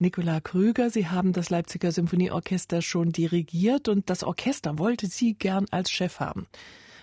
[0.00, 5.66] Nikola Krüger, Sie haben das Leipziger Symphonieorchester schon dirigiert und das Orchester wollte Sie gern
[5.72, 6.46] als Chef haben.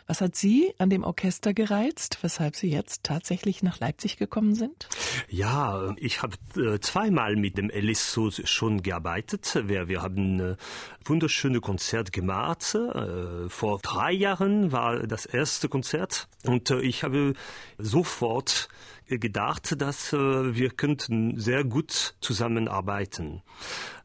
[0.07, 4.87] Was hat Sie an dem Orchester gereizt, weshalb Sie jetzt tatsächlich nach Leipzig gekommen sind?
[5.29, 9.63] Ja, ich habe äh, zweimal mit dem LSO schon gearbeitet.
[9.65, 10.55] Wir, wir haben äh,
[11.03, 12.75] wunderschöne Konzert gemacht.
[12.75, 17.33] Äh, vor drei Jahren war das erste Konzert und äh, ich habe
[17.79, 18.69] sofort
[19.07, 23.43] gedacht, dass wir könnten sehr gut zusammenarbeiten.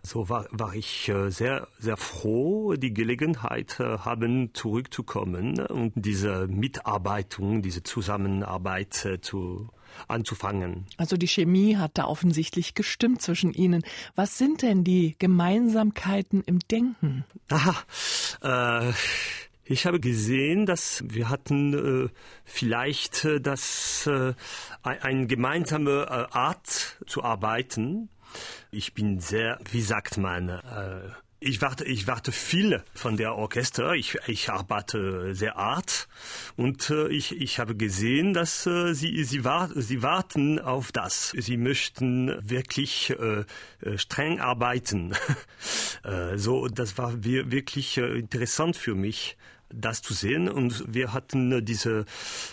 [0.03, 6.46] So war, war ich äh, sehr, sehr froh, die Gelegenheit äh, haben, zurückzukommen und diese
[6.49, 9.68] Mitarbeitung, diese Zusammenarbeit äh, zu
[10.08, 10.86] anzufangen.
[10.96, 13.82] Also die Chemie hat da offensichtlich gestimmt zwischen Ihnen.
[14.14, 17.25] Was sind denn die Gemeinsamkeiten im Denken?
[17.50, 18.93] Aha, äh,
[19.71, 22.08] ich habe gesehen, dass wir hatten äh,
[22.44, 24.35] vielleicht äh, das äh,
[24.82, 28.08] eine gemeinsame Art zu arbeiten.
[28.70, 31.11] Ich bin sehr, wie sagt man, äh,
[31.43, 33.94] ich warte, ich warte viel von der Orchester.
[33.94, 36.06] Ich, ich arbeite sehr hart
[36.56, 41.32] und äh, ich, ich habe gesehen, dass äh, sie, sie, war, sie warten auf das.
[41.36, 43.44] Sie möchten wirklich äh,
[43.80, 45.14] äh streng arbeiten.
[46.05, 49.38] äh, so, das war wirklich äh, interessant für mich
[49.72, 50.48] das zu sehen.
[50.48, 52.04] Und wir hatten diese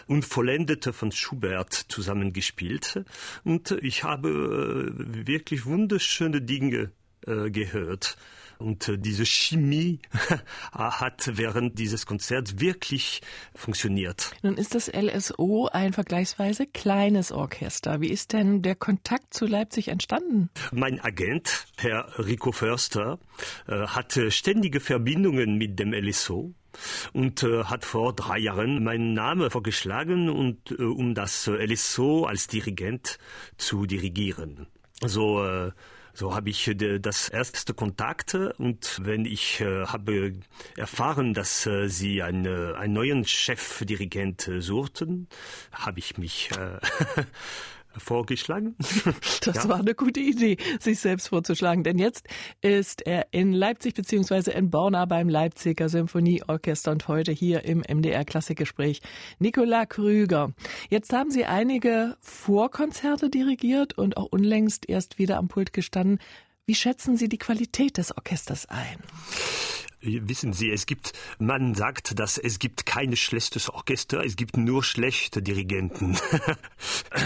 [0.08, 3.04] Unvollendete von Schubert zusammengespielt.
[3.44, 4.30] Und ich habe
[4.90, 6.92] äh, wirklich wunderschöne Dinge
[7.26, 8.18] äh, gehört.
[8.60, 10.00] Und äh, diese Chemie
[10.72, 13.22] hat während dieses Konzerts wirklich
[13.54, 14.32] funktioniert.
[14.42, 18.02] Nun ist das LSO ein vergleichsweise kleines Orchester.
[18.02, 20.50] Wie ist denn der Kontakt zu Leipzig entstanden?
[20.72, 23.20] Mein Agent, Herr Rico Förster,
[23.68, 26.54] hatte ständige Verbindungen mit dem LSO
[27.14, 32.26] und äh, hat vor drei Jahren meinen Namen vorgeschlagen und äh, um das äh, LSO
[32.26, 33.18] als Dirigent
[33.58, 34.68] zu dirigieren.
[35.06, 35.72] So äh,
[36.18, 40.34] so habe ich äh, das erste Kontakt und wenn ich äh, habe
[40.76, 45.28] erfahren, dass äh, sie eine, einen neuen Chefdirigent suchten,
[45.72, 46.80] habe ich mich äh,
[48.00, 48.76] vorgeschlagen.
[49.42, 49.70] Das ja.
[49.70, 52.28] war eine gute Idee, sich selbst vorzuschlagen, denn jetzt
[52.62, 58.26] ist er in Leipzig beziehungsweise in Borna beim Leipziger Symphonieorchester und heute hier im MDR
[58.26, 59.02] Klassikgespräch
[59.40, 60.54] Nicola Krüger.
[60.90, 66.20] Jetzt haben Sie einige Vorkonzerte dirigiert und auch unlängst erst wieder am Pult gestanden.
[66.66, 68.98] Wie schätzen Sie die Qualität des Orchesters ein?
[70.02, 74.84] Wissen Sie, es gibt, man sagt, dass es gibt kein schlechtes Orchester, es gibt nur
[74.84, 76.18] schlechte Dirigenten.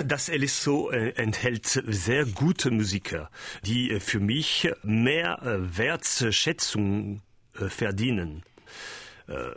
[0.06, 3.30] Das LSO äh, enthält sehr gute Musiker,
[3.66, 7.22] die äh, für mich mehr äh, Wertschätzung
[7.54, 8.44] verdienen.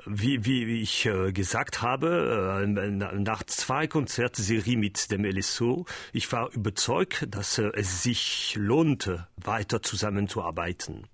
[0.07, 7.27] Wie, wie, wie ich gesagt habe, nach zwei Konzertserien mit dem LSO, ich war überzeugt,
[7.29, 11.09] dass es sich lohnte, weiter zusammenzuarbeiten.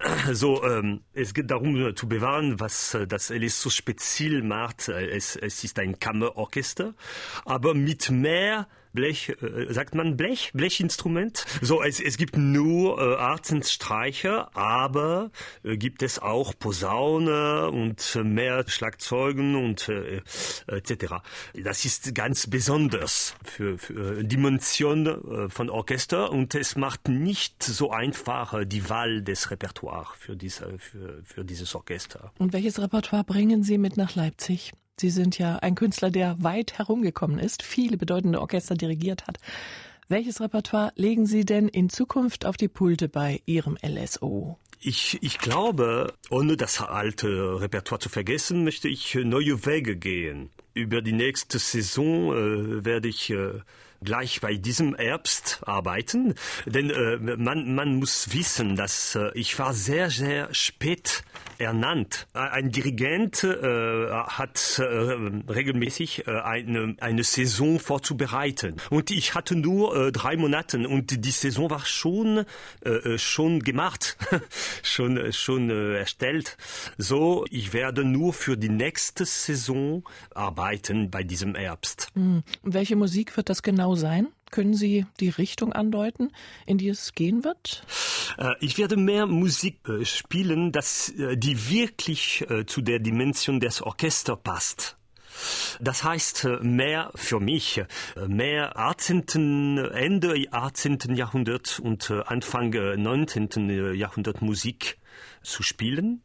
[0.32, 4.88] So, ähm, es geht darum äh, zu bewahren, was äh, das LS so speziell macht.
[4.88, 6.94] Äh, es, es ist ein Kammerorchester,
[7.44, 11.44] aber mit mehr Blech, äh, sagt man Blech, Blechinstrument.
[11.62, 15.30] So, es, es gibt nur äh, Artenstreicher, aber
[15.62, 20.22] äh, gibt es auch Posaune und äh, mehr Schlagzeugen und äh, äh,
[20.66, 21.14] etc.
[21.54, 27.90] Das ist ganz besonders für, für Dimension äh, von Orchester und es macht nicht so
[27.90, 32.32] einfach äh, die Wahl des Repertoires für, diese, für, für dieses Orchester.
[32.38, 34.72] Und welches Repertoire bringen Sie mit nach Leipzig?
[35.00, 39.38] Sie sind ja ein Künstler, der weit herumgekommen ist, viele bedeutende Orchester dirigiert hat.
[40.08, 44.58] Welches Repertoire legen Sie denn in Zukunft auf die Pulte bei Ihrem LSO?
[44.78, 50.50] Ich, ich glaube, ohne das alte Repertoire zu vergessen, möchte ich neue Wege gehen.
[50.74, 53.52] Über die nächste Saison äh, werde ich äh,
[54.02, 56.34] gleich bei diesem Herbst arbeiten,
[56.66, 61.22] denn äh, man, man muss wissen, dass äh, ich war sehr, sehr spät
[61.58, 62.26] ernannt.
[62.32, 69.94] Ein Dirigent äh, hat äh, regelmäßig äh, eine, eine Saison vorzubereiten und ich hatte nur
[69.94, 72.44] äh, drei Monate und die Saison war schon
[72.80, 74.16] äh, schon gemacht,
[74.82, 76.56] schon schon äh, erstellt.
[76.96, 80.04] So, ich werde nur für die nächste Saison
[80.34, 82.08] arbeiten bei diesem Herbst.
[82.14, 82.42] Hm.
[82.62, 84.28] Welche Musik wird das genau sein?
[84.50, 86.32] Können Sie die Richtung andeuten,
[86.66, 87.84] in die es gehen wird?
[88.38, 94.38] Äh, ich werde mehr Musik äh, spielen, äh, die wirklich zu der Dimension des Orchesters
[94.42, 94.96] passt.
[95.80, 97.82] Das heißt mehr für mich,
[98.26, 100.98] mehr 18., Ende 18.
[101.14, 103.94] Jahrhundert und Anfang 19.
[103.94, 104.98] Jahrhundert Musik
[105.42, 106.22] zu spielen,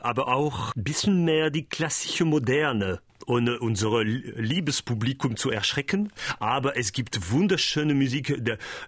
[0.00, 6.12] aber auch ein bisschen mehr die klassische Moderne ohne unser liebes Publikum zu erschrecken.
[6.38, 8.42] Aber es gibt wunderschöne Musik.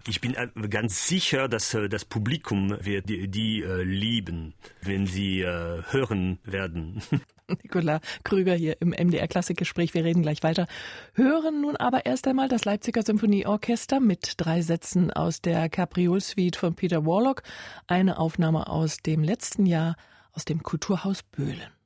[0.06, 0.36] Ich bin
[0.70, 7.02] ganz sicher, dass das Publikum wird die, die lieben, wenn sie hören werden.
[7.62, 9.94] Nikola Krüger hier im MDR Klassikgespräch.
[9.94, 10.66] Wir reden gleich weiter.
[11.14, 16.56] Hören nun aber erst einmal das Leipziger Symphonieorchester mit drei Sätzen aus der Capriol Suite
[16.56, 17.42] von Peter Warlock.
[17.86, 19.96] Eine Aufnahme aus dem letzten Jahr
[20.32, 21.77] aus dem Kulturhaus Böhlen.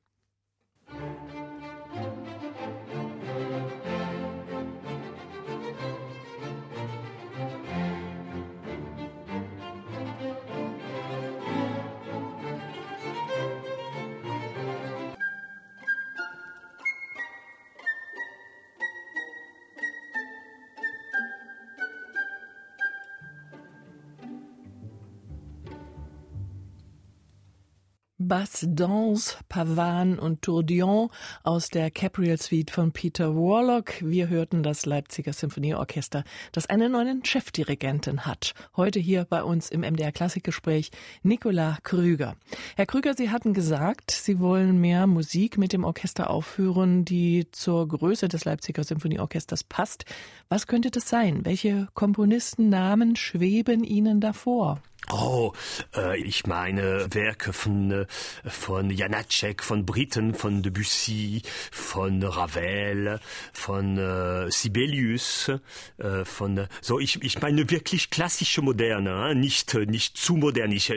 [28.32, 31.10] Bass, Danse, Pavan und Tourdion
[31.42, 33.92] aus der Capriel Suite von Peter Warlock.
[34.00, 38.54] Wir hörten das Leipziger Symphonieorchester, das eine neue Chefdirigentin hat.
[38.74, 40.92] Heute hier bei uns im MDR Klassikgespräch
[41.22, 42.36] Nicola Krüger.
[42.74, 47.86] Herr Krüger, Sie hatten gesagt, Sie wollen mehr Musik mit dem Orchester aufführen, die zur
[47.86, 50.06] Größe des Leipziger Symphonieorchesters passt.
[50.48, 51.44] Was könnte das sein?
[51.44, 54.80] Welche Komponistennamen schweben Ihnen davor?
[55.10, 55.52] Oh,
[55.96, 58.06] äh, ich meine Werke von, äh,
[58.44, 63.18] von Janacek, von Britten, von Debussy, von Ravel,
[63.52, 65.50] von äh, Sibelius,
[65.98, 70.70] äh, von so ich, ich meine wirklich klassische Moderne, nicht nicht zu modern.
[70.70, 70.90] Ich,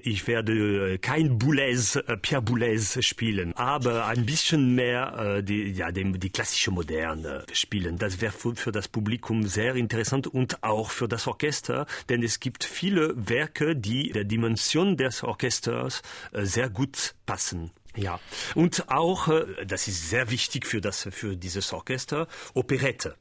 [0.00, 5.92] ich werde kein Boulez, äh, Pierre Boulez spielen, aber ein bisschen mehr äh, die ja
[5.92, 7.96] dem, die klassische Moderne spielen.
[7.96, 12.40] Das wäre für, für das Publikum sehr interessant und auch für das Orchester, denn es
[12.40, 16.02] gibt viele Werke Werke, die der Dimension des Orchesters
[16.32, 17.70] äh, sehr gut passen.
[17.94, 18.18] Ja,
[18.54, 23.16] und auch, äh, das ist sehr wichtig für, das, für dieses Orchester, Operette.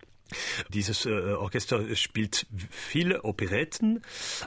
[0.69, 4.01] Dieses äh, Orchester spielt viele Operetten,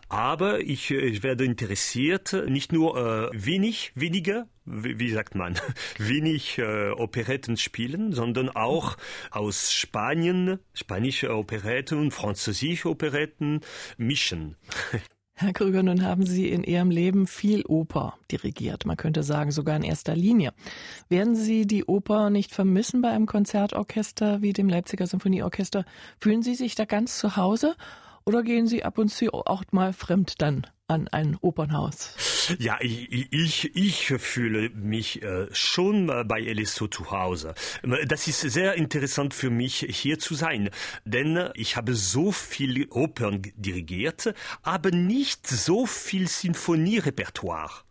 [0.09, 5.61] aber ich, äh, ich werde interessiert, nicht nur äh, wenig, weniger, wie, wie sagt man,
[5.99, 8.97] wenig äh, Operetten spielen, sondern auch
[9.31, 13.61] aus Spanien, spanische Operetten und französische Operetten
[13.99, 14.57] mischen.
[15.37, 19.75] Herr Krüger, nun haben Sie in Ihrem Leben viel Oper dirigiert, man könnte sagen sogar
[19.75, 20.53] in erster Linie.
[21.09, 25.85] Werden Sie die Oper nicht vermissen bei einem Konzertorchester wie dem Leipziger Symphonieorchester?
[26.21, 27.75] Fühlen Sie sich da ganz zu Hause
[28.25, 32.15] oder gehen Sie ab und zu auch mal fremd dann an ein Opernhaus?
[32.59, 37.55] Ja, ich, ich, ich fühle mich äh, schon bei LSO zu Hause.
[38.07, 40.71] Das ist sehr interessant für mich, hier zu sein,
[41.05, 47.85] denn ich habe so viel Opern dirigiert, aber nicht so viel Sinfonierepertoire.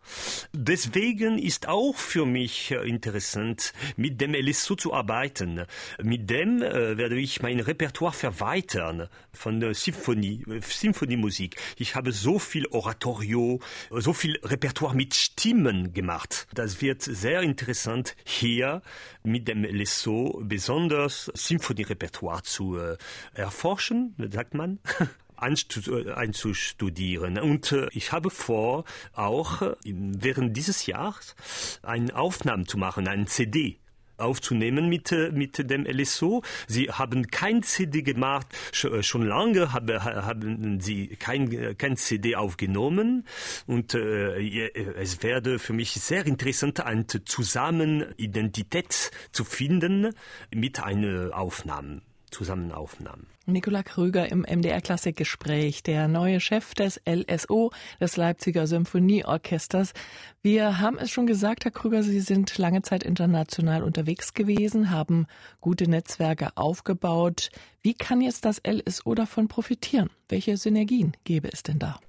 [0.52, 5.64] Deswegen ist auch für mich äh, interessant, mit dem LSO zu arbeiten.
[6.02, 11.56] Mit dem äh, werde ich mein Repertoire verweitern von der Symphonie, Symphoniemusik.
[11.78, 13.60] Ich habe so viel Oratorio,
[13.90, 16.46] so viel Repertoire mit Stimmen gemacht.
[16.54, 18.82] Das wird sehr interessant hier
[19.22, 22.96] mit dem LSO besonders Symphonierepertoire zu äh,
[23.34, 24.78] erforschen, sagt man.
[25.36, 27.38] einzustudieren.
[27.38, 31.34] Und äh, ich habe vor, auch äh, während dieses Jahres
[31.82, 33.80] eine Aufnahme zu machen, ein CD
[34.16, 36.42] aufzunehmen mit, äh, mit dem LSO.
[36.66, 43.26] Sie haben kein CD gemacht, schon lange haben sie kein, kein CD aufgenommen
[43.66, 50.14] und äh, es werde für mich sehr interessant, eine Zusammenidentität zu finden
[50.54, 53.33] mit einer Aufnahme, Zusammenaufnahmen.
[53.46, 59.92] Nikola Krüger im MDR Klassikgespräch, der neue Chef des LSO, des Leipziger Symphonieorchesters.
[60.40, 65.26] Wir haben es schon gesagt, Herr Krüger, Sie sind lange Zeit international unterwegs gewesen, haben
[65.60, 67.50] gute Netzwerke aufgebaut.
[67.82, 70.08] Wie kann jetzt das LSO davon profitieren?
[70.30, 72.00] Welche Synergien gäbe es denn da?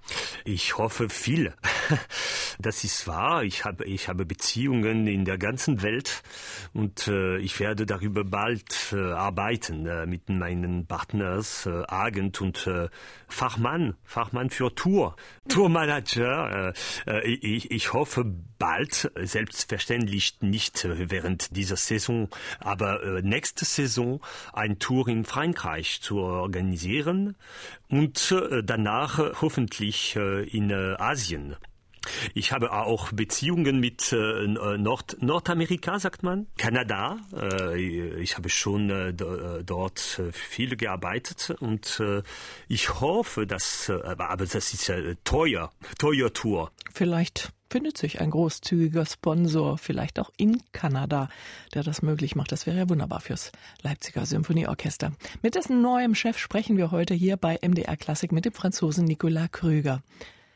[0.45, 1.53] Ich hoffe viele.
[2.57, 3.43] Das ist wahr.
[3.43, 6.23] Ich habe, ich habe Beziehungen in der ganzen Welt
[6.73, 10.85] und äh, ich werde darüber bald äh, arbeiten äh, mit meinen
[11.25, 12.89] Partners, äh, Agent und äh,
[13.27, 15.15] Fachmann, Fachmann für Tour,
[15.47, 16.73] Tourmanager.
[17.07, 18.25] Äh, äh, ich, ich hoffe
[18.59, 22.29] bald, selbstverständlich nicht während dieser Saison,
[22.59, 24.21] aber äh, nächste Saison
[24.53, 27.35] ein Tour in Frankreich zu organisieren
[27.89, 31.55] und äh, danach hoffentlich äh, in Asien.
[32.33, 37.17] Ich habe auch Beziehungen mit äh, Nord Nordamerika, sagt man, Kanada.
[37.33, 39.99] Äh, ich habe schon äh, dort
[40.31, 42.01] viel gearbeitet und
[42.67, 46.71] ich hoffe, dass, aber das ist ja teuer, teuer Tour.
[46.93, 51.29] Vielleicht findet sich ein großzügiger Sponsor, vielleicht auch in Kanada,
[51.73, 52.51] der das möglich macht.
[52.51, 55.11] Das wäre ja wunderbar fürs Leipziger Symphonieorchester.
[55.41, 59.51] Mit dessen neuem Chef sprechen wir heute hier bei MDR Klassik mit dem Franzosen Nicolas
[59.51, 60.01] Krüger.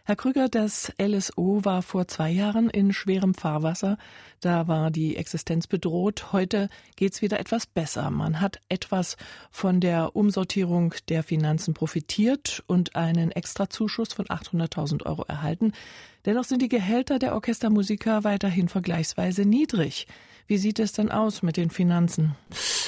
[0.10, 4.00] Herr Krüger, das LSO war vor zwei Jahren in schwerem Fahrwasser.
[4.42, 6.34] Da war die Existenz bedroht.
[6.34, 8.10] Heute geht's wieder etwas besser.
[8.10, 9.18] Man hat etwas
[9.52, 15.74] von der Umsortierung der Finanzen profitiert und einen Extrazuschuss von 800.000 Euro erhalten.
[16.26, 20.08] Dennoch sind die Gehälter der Orchestermusiker weiterhin vergleichsweise niedrig.
[20.50, 22.36] Wie sieht es denn aus mit den Finanzen?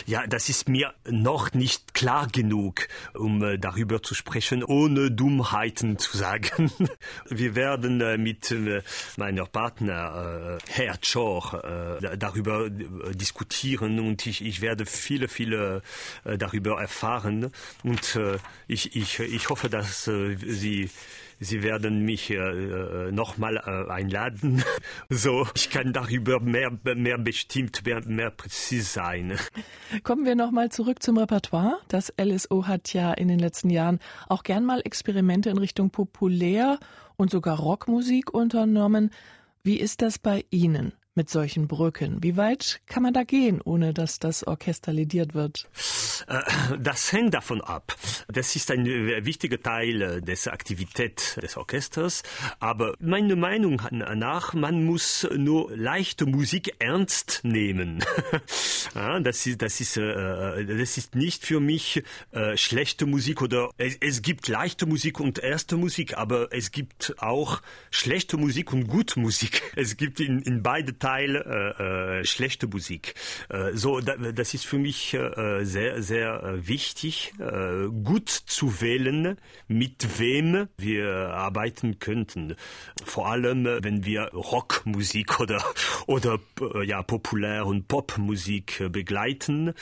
[0.08, 6.00] Ja, das ist mir noch nicht klar genug, um äh, darüber zu sprechen, ohne Dummheiten
[6.00, 6.72] zu sagen.
[7.30, 8.82] Wir werden äh, mit äh,
[9.16, 11.62] meiner Partner Herr Chor
[12.18, 15.82] darüber diskutieren und ich, ich werde viele, viele
[16.24, 17.52] darüber erfahren
[17.84, 18.20] und
[18.68, 20.90] ich, ich, ich hoffe, dass Sie
[21.44, 24.64] Sie werden mich äh, nochmal äh, einladen.
[25.10, 29.38] So, ich kann darüber mehr, mehr bestimmt, mehr, mehr präzise sein.
[30.04, 31.80] Kommen wir nochmal zurück zum Repertoire.
[31.88, 36.80] Das LSO hat ja in den letzten Jahren auch gern mal Experimente in Richtung Populär
[37.18, 39.10] und sogar Rockmusik unternommen.
[39.64, 40.94] Wie ist das bei Ihnen?
[41.16, 42.24] Mit solchen Brücken?
[42.24, 45.68] Wie weit kann man da gehen, ohne dass das Orchester lidiert wird?
[46.28, 46.42] Äh,
[46.80, 47.96] das hängt davon ab.
[48.28, 52.24] Das ist ein äh, wichtiger Teil äh, des Aktivität des Orchesters.
[52.60, 58.04] Aber meiner Meinung nach, man muss nur leichte Musik ernst nehmen.
[59.24, 62.04] das ist, das ist, das ist nicht für mich
[62.56, 67.62] schlechte Musik oder es, es gibt leichte Musik und erste Musik, aber es gibt auch
[67.90, 69.62] schlechte Musik und gute Musik.
[69.82, 73.16] Es gibt in, in beide Teil äh, äh, schlechte Musik.
[73.50, 78.82] Äh, so, da, das ist für mich äh, sehr, sehr äh, wichtig, äh, gut zu
[78.82, 82.56] wählen, mit wem wir arbeiten könnten.
[83.04, 85.64] Vor allem, äh, wenn wir Rockmusik oder
[86.06, 86.40] oder
[86.84, 89.74] ja Populär- und Popmusik begleiten.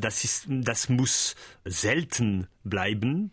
[0.00, 3.32] Das ist, das muss selten bleiben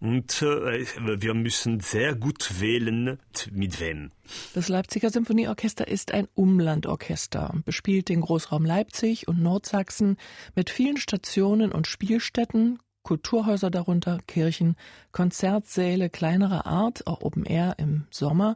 [0.00, 0.86] und äh,
[1.20, 3.18] wir müssen sehr gut wählen,
[3.50, 4.10] mit wem.
[4.54, 10.16] Das Leipziger Symphonieorchester ist ein Umlandorchester, bespielt den Großraum Leipzig und Nordsachsen
[10.54, 14.76] mit vielen Stationen und Spielstätten, Kulturhäuser darunter, Kirchen,
[15.12, 18.54] Konzertsäle kleinerer Art, auch Open Air im Sommer.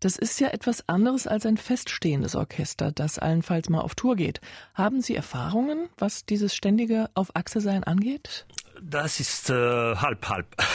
[0.00, 4.40] Das ist ja etwas anderes als ein feststehendes Orchester, das allenfalls mal auf Tour geht.
[4.74, 8.46] Haben Sie Erfahrungen, was dieses ständige Auf Achse sein angeht?
[8.84, 9.54] Das ist äh,
[9.96, 10.46] halb halb.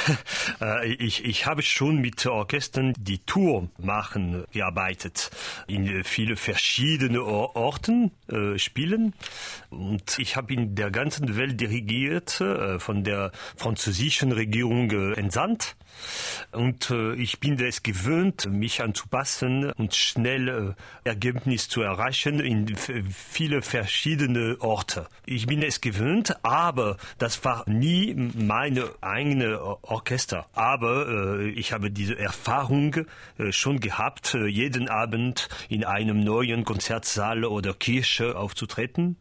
[0.61, 5.29] Äh, ich, ich habe schon mit Orchestern, die Tour machen, gearbeitet.
[5.67, 9.13] In viele verschiedene Orten äh, spielen.
[9.69, 15.75] Und ich habe in der ganzen Welt dirigiert, äh, von der französischen Regierung äh, entsandt.
[16.51, 22.75] Und äh, ich bin es gewöhnt, mich anzupassen und schnell äh, Ergebnis zu erreichen in
[22.75, 25.07] viele verschiedene Orte.
[25.25, 30.47] Ich bin es gewöhnt, aber das war nie meine eigene Orchester.
[30.53, 32.95] Aber äh, ich habe diese Erfahrung
[33.37, 39.17] äh, schon gehabt, äh, jeden Abend in einem neuen Konzertsaal oder Kirche aufzutreten.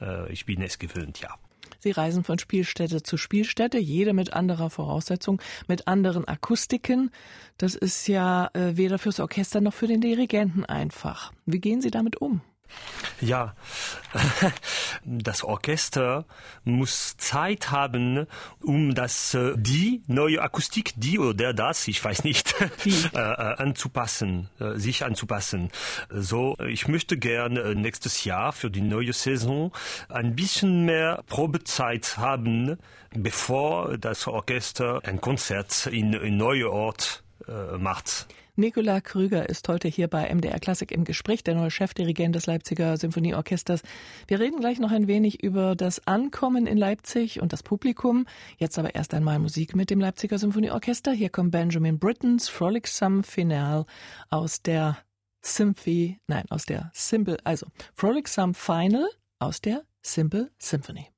[0.00, 1.30] Äh, ich bin es gewöhnt, ja.
[1.78, 7.10] Sie reisen von Spielstätte zu Spielstätte, jede mit anderer Voraussetzung, mit anderen Akustiken.
[7.58, 11.32] Das ist ja äh, weder fürs Orchester noch für den Dirigenten einfach.
[11.44, 12.40] Wie gehen Sie damit um?
[13.20, 13.54] Ja,
[15.04, 16.26] das Orchester
[16.64, 18.26] muss Zeit haben,
[18.62, 24.50] um das äh, die neue Akustik, die oder das, ich weiß nicht, äh, äh, anzupassen,
[24.74, 25.70] sich anzupassen.
[26.10, 29.72] So, ich möchte gerne nächstes Jahr für die neue Saison
[30.08, 32.78] ein bisschen mehr Probezeit haben,
[33.14, 37.22] bevor das Orchester ein Konzert in, in neue Ort
[37.78, 38.26] macht.
[38.58, 42.96] Nikola Krüger ist heute hier bei MDR Klassik im Gespräch, der neue Chefdirigent des Leipziger
[42.96, 43.82] Symphonieorchesters.
[44.28, 48.24] Wir reden gleich noch ein wenig über das Ankommen in Leipzig und das Publikum.
[48.56, 51.12] Jetzt aber erst einmal Musik mit dem Leipziger Symphonieorchester.
[51.12, 53.84] Hier kommt Benjamin Brittons Frolicsome Finale
[54.30, 54.96] aus der
[55.42, 59.06] Symphony, nein, aus der Simple, also Frolicsome Final
[59.38, 61.15] aus der Simple Symphony.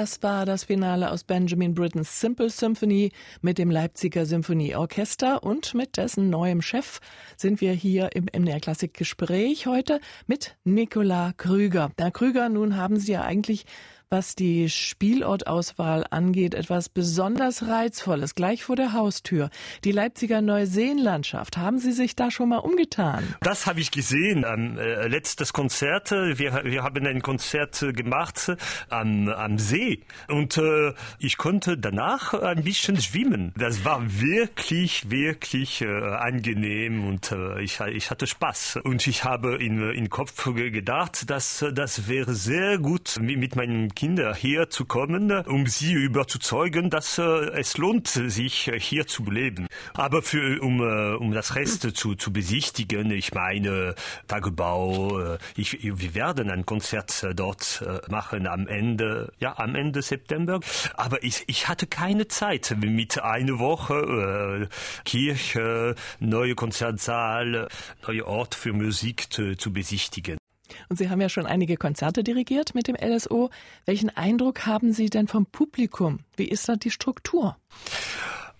[0.00, 5.98] Das war das Finale aus Benjamin Brittons Simple Symphony mit dem Leipziger Symphonieorchester und mit
[5.98, 7.00] dessen neuem Chef
[7.36, 11.90] sind wir hier im MDR Klassik Gespräch heute mit Nicola Krüger.
[11.98, 13.66] Herr Krüger, nun haben Sie ja eigentlich
[14.10, 19.50] was die Spielortauswahl angeht, etwas besonders Reizvolles, gleich vor der Haustür.
[19.84, 21.56] Die Leipziger Neuseenlandschaft.
[21.56, 23.36] Haben Sie sich da schon mal umgetan?
[23.40, 24.44] Das habe ich gesehen.
[24.44, 26.10] Am äh, letztes Konzert.
[26.10, 28.52] Wir, wir haben ein Konzert gemacht
[28.88, 30.00] am, am See.
[30.26, 33.54] Und äh, ich konnte danach ein bisschen schwimmen.
[33.56, 38.80] Das war wirklich, wirklich äh, angenehm und äh, ich, ich hatte Spaß.
[38.82, 44.34] Und ich habe in, in Kopf gedacht, dass das wäre sehr gut mit meinem Kinder
[44.34, 49.66] hier zu kommen, um sie überzuzeugen, dass äh, es lohnt, sich hier zu leben.
[49.92, 53.94] Aber für, um, äh, um das Rest zu, zu besichtigen, ich meine
[54.26, 60.60] Tagebau, äh, ich, wir werden ein Konzert dort machen am Ende, ja, am Ende September.
[60.94, 67.68] Aber ich, ich hatte keine Zeit mit einer Woche äh, Kirche, neue Konzertsaal,
[68.06, 70.39] neue Ort für Musik zu, zu besichtigen.
[70.88, 73.50] Und Sie haben ja schon einige Konzerte dirigiert mit dem LSO.
[73.84, 76.20] Welchen Eindruck haben Sie denn vom Publikum?
[76.36, 77.56] Wie ist da die Struktur?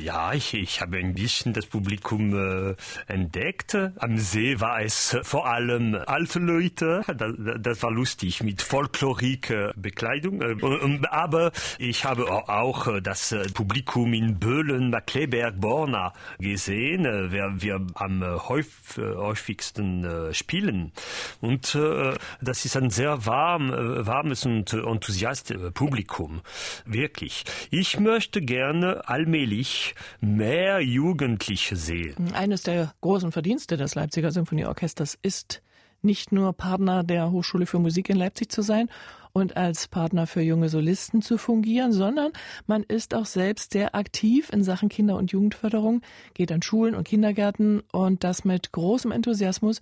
[0.00, 2.74] Ja, ich, ich habe ein bisschen das Publikum äh,
[3.06, 3.74] entdeckt.
[3.74, 7.02] Am See war es vor allem alte Leute.
[7.06, 10.40] Das, das war lustig mit Folklorik-Bekleidung.
[10.40, 17.86] Äh, aber ich habe auch das Publikum in Böhlen, Markleberg, Borna gesehen, äh, wer wir
[17.94, 20.92] am häufigsten äh, spielen.
[21.40, 26.40] Und äh, das ist ein sehr warm, äh, warmes und enthusiastisches Publikum.
[26.86, 27.44] Wirklich.
[27.70, 29.89] Ich möchte gerne allmählich
[30.20, 32.32] mehr Jugendliche sehen.
[32.34, 35.62] Eines der großen Verdienste des Leipziger Symphonieorchesters ist,
[36.02, 38.88] nicht nur Partner der Hochschule für Musik in Leipzig zu sein
[39.32, 42.32] und als Partner für junge Solisten zu fungieren, sondern
[42.66, 46.02] man ist auch selbst sehr aktiv in Sachen Kinder- und Jugendförderung,
[46.34, 49.80] geht an Schulen und Kindergärten und das mit großem Enthusiasmus.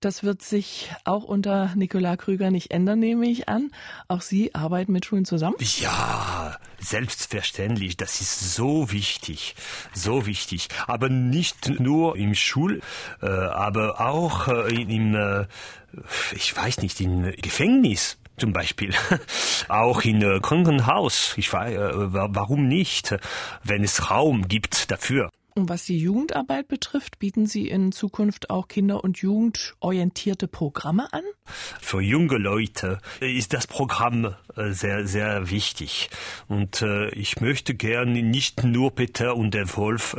[0.00, 3.70] Das wird sich auch unter Nikola Krüger nicht ändern, nehme ich an.
[4.08, 5.56] Auch Sie arbeiten mit Schulen zusammen?
[5.58, 7.96] Ja, selbstverständlich.
[7.96, 9.54] Das ist so wichtig,
[9.94, 10.68] so wichtig.
[10.86, 12.82] Aber nicht nur im Schul,
[13.22, 15.46] äh, aber auch äh, im, äh,
[16.34, 18.94] ich weiß nicht, im Gefängnis zum Beispiel.
[19.68, 21.32] Auch in Krankenhaus.
[21.38, 23.16] Ich weiß, warum nicht,
[23.64, 25.30] wenn es Raum gibt dafür.
[25.56, 31.22] Und was die Jugendarbeit betrifft, bieten Sie in Zukunft auch kinder- und jugendorientierte Programme an?
[31.80, 36.10] Für junge Leute ist das Programm äh, sehr, sehr wichtig.
[36.48, 40.14] Und äh, ich möchte gerne nicht nur Peter und der Wolf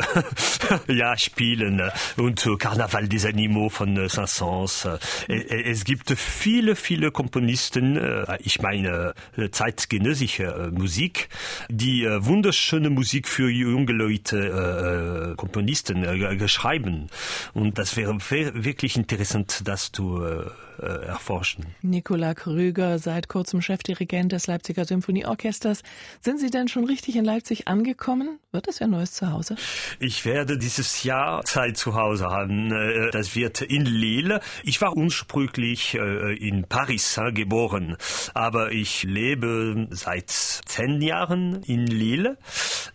[0.87, 1.83] ja, spielen
[2.17, 4.97] und Carnaval des Animaux von Saint-Saëns.
[5.27, 9.13] Äh, es gibt viele, viele Komponisten, ich meine
[9.51, 11.29] zeitgenössische Musik,
[11.69, 17.07] die wunderschöne Musik für junge Leute Komponisten äh, schreiben.
[17.53, 21.65] Und das wäre wirklich interessant, das zu äh, erforschen.
[21.81, 25.81] Nikola Krüger, seit kurzem Chefdirigent des Leipziger Symphonieorchesters.
[26.21, 28.39] Sind Sie denn schon richtig in Leipzig angekommen?
[28.51, 29.55] Wird es Ihr neues Zuhause?
[29.99, 32.71] Ich werde dieses Jahr Zeit zu Hause haben.
[32.71, 34.39] Äh, das wird in Lille.
[34.63, 37.97] Ich war ursprünglich äh, in Paris geboren,
[38.33, 42.37] aber ich lebe seit zehn Jahren in Lille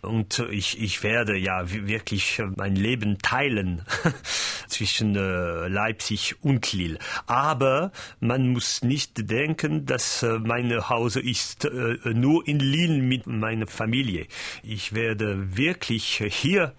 [0.03, 3.83] und ich, ich werde ja wirklich mein Leben teilen
[4.67, 6.99] zwischen äh, Leipzig und Lille.
[7.25, 13.27] Aber man muss nicht denken, dass äh, mein Hause ist äh, nur in Lille mit
[13.27, 14.27] meiner Familie.
[14.61, 16.73] Ich werde wirklich hier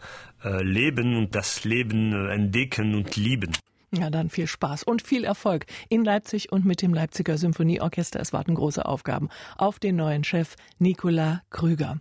[0.45, 3.53] äh, leben und das Leben äh, entdecken und lieben.
[3.97, 8.19] Ja, dann viel Spaß und viel Erfolg in Leipzig und mit dem Leipziger Symphonieorchester.
[8.21, 11.99] Es warten große Aufgaben auf den neuen Chef Nikola Krüger.